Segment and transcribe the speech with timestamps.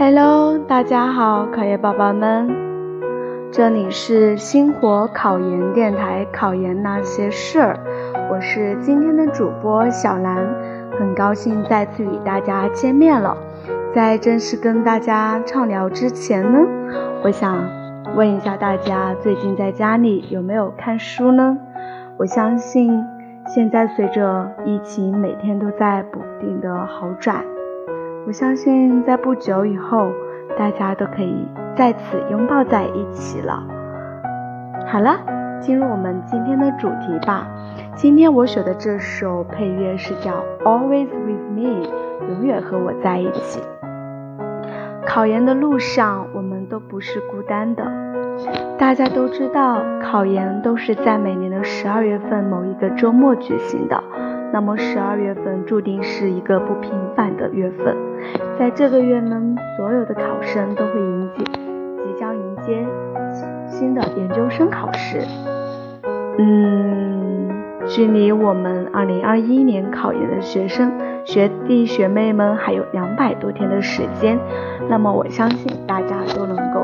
[0.00, 2.48] Hello，大家好，考研宝宝们，
[3.52, 7.78] 这里是星火考研电台，考研那些事儿，
[8.30, 10.48] 我是今天的主播小兰，
[10.98, 13.36] 很高兴再次与大家见面了。
[13.94, 16.60] 在正式跟大家畅聊之前呢，
[17.22, 17.62] 我想
[18.16, 21.58] 问一下大家，最近在家里有没有看书呢？
[22.16, 23.04] 我相信
[23.46, 27.44] 现在随着疫情，每天都在不定的好转。
[28.26, 30.12] 我相信在不久以后，
[30.56, 33.62] 大家都可以再次拥抱在一起了。
[34.86, 35.18] 好了，
[35.60, 37.46] 进入我们今天的主题吧。
[37.96, 40.32] 今天我选的这首配乐是叫
[40.64, 41.86] 《Always with Me》，
[42.28, 43.60] 永远和我在一起。
[45.06, 47.84] 考研的路上，我们都不是孤单的。
[48.78, 54.02] 大家都知道，考研都是在每年的十二月份某一个周末举行的。
[54.52, 57.96] 那么十二月份注定是一个不平凡的月份，
[58.58, 59.40] 在这个月呢，
[59.76, 62.84] 所有的考生都会迎接即将迎接
[63.68, 65.20] 新的研究生考试。
[66.36, 67.48] 嗯，
[67.86, 70.92] 距离我们二零二一年考研的学生
[71.24, 74.36] 学弟学妹们还有两百多天的时间，
[74.88, 76.82] 那么我相信大家都能够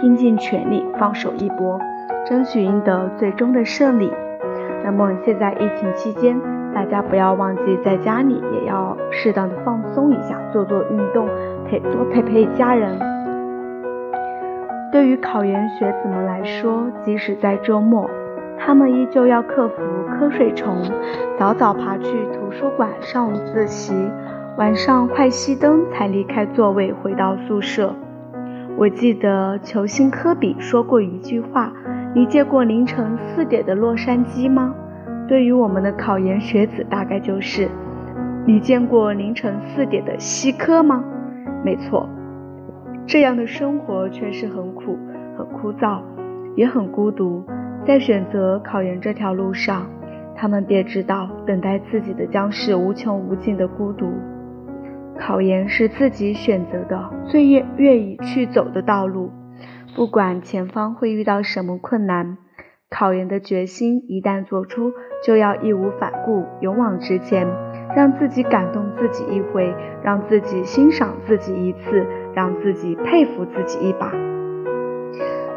[0.00, 1.80] 拼尽全力，放手一搏，
[2.26, 4.12] 争取赢得最终的胜利。
[4.84, 6.55] 那么现在疫情期间。
[6.76, 11.26] 大家不要忘记，在家里也要适当的放松一下，做做运动，
[11.64, 12.98] 陪多陪陪家人。
[14.92, 18.10] 对于考研学子们来说，即使在周末，
[18.58, 20.76] 他们依旧要克服瞌睡虫，
[21.38, 22.04] 早早爬去
[22.34, 23.94] 图书馆上午自习，
[24.58, 27.94] 晚上快熄灯才离开座位回到宿舍。
[28.76, 31.72] 我记得球星科比说过一句话
[32.14, 34.74] ：“你见过凌晨四点的洛杉矶吗？”
[35.28, 37.68] 对于我们的考研学子，大概就是：
[38.46, 41.04] 你见过凌晨四点的西科吗？
[41.64, 42.08] 没错，
[43.06, 44.96] 这样的生活确实很苦、
[45.36, 46.00] 很枯燥，
[46.54, 47.44] 也很孤独。
[47.84, 49.86] 在选择考研这条路上，
[50.36, 54.12] 他们便知道，等待自己的将是无穷无尽的孤独。
[55.18, 59.30] 考研是自己选择的最愿愿意去走的道路，
[59.96, 62.36] 不管前方会遇到什么困难。
[62.88, 64.92] 考研的决心一旦做出，
[65.24, 67.46] 就要义无反顾，勇往直前，
[67.96, 74.12] 让自己感动自己一回，让自己欣赏自己一次，让自己佩服自己一把。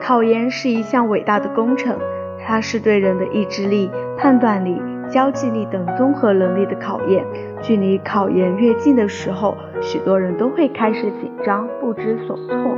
[0.01, 1.99] 考研是一项伟大的工程，
[2.39, 7.23] 它是对人的意志力、判断力、交际力等综合能力的考验。
[7.61, 12.75] 距离考研越近的时候，许多人都会开始紧张，不知所措。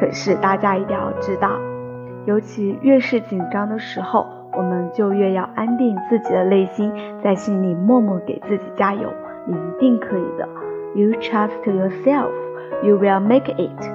[0.00, 1.58] 可是大家一定要知道。
[2.26, 6.92] 尤其越是紧张的时候，我们就越要安定自己的内心，
[7.22, 9.08] 在心里默默给自己加油。
[9.46, 10.48] 你一定可以的。
[10.94, 12.30] You trust yourself,
[12.82, 13.90] you will make it。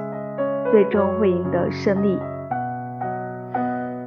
[0.72, 2.20] 最终会赢得胜利。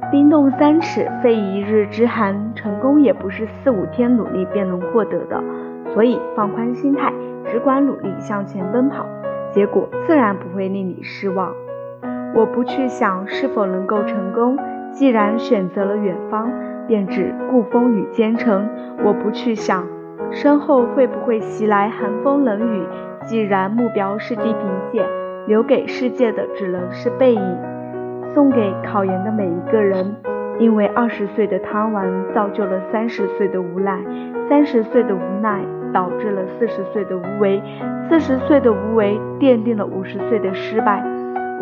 [0.09, 2.53] 冰冻三尺，非一日之寒。
[2.55, 5.43] 成功也不是四五天努力便能获得的。
[5.93, 7.11] 所以放宽心态，
[7.45, 9.05] 只管努力向前奔跑，
[9.51, 11.51] 结果自然不会令你失望。
[12.35, 14.57] 我不去想是否能够成功，
[14.91, 16.51] 既然选择了远方，
[16.87, 18.67] 便只顾风雨兼程。
[19.03, 19.85] 我不去想
[20.31, 22.83] 身后会不会袭来寒风冷雨，
[23.25, 24.55] 既然目标是地平
[24.91, 25.05] 线，
[25.45, 27.57] 留给世界的只能是背影。
[28.33, 30.15] 送给考研的每一个人，
[30.57, 33.99] 因为二十岁的贪玩造就了三十岁的无奈，
[34.49, 37.61] 三十岁的无奈导致了四十岁的无为，
[38.09, 41.12] 四十岁的无为奠定了五十岁的失败。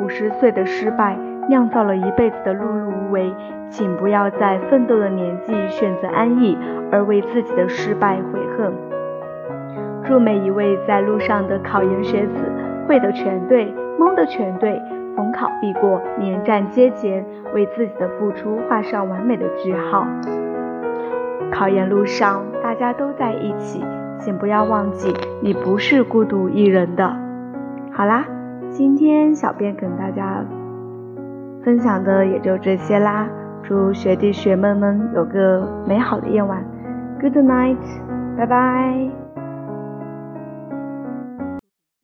[0.01, 1.16] 五十岁的失败
[1.47, 3.31] 酿造了一辈子的碌碌无为，
[3.69, 6.57] 请不要在奋斗的年纪选择安逸，
[6.91, 8.73] 而为自己的失败悔恨。
[10.03, 12.51] 祝每一位在路上的考研学子，
[12.88, 14.81] 会的全对，蒙的全对，
[15.16, 17.23] 逢考必过，连战皆捷，
[17.53, 20.08] 为自己的付出画上完美的句号。
[21.52, 23.84] 考研路上，大家都在一起，
[24.20, 27.16] 请不要忘记，你不是孤独一人的。
[27.91, 28.25] 好啦。
[28.81, 30.43] 今天小编跟大家
[31.63, 33.29] 分享的也就这些啦，
[33.61, 36.66] 祝学弟学妹们有个美好的夜晚
[37.19, 37.78] ，Good night，
[38.35, 39.21] 拜拜。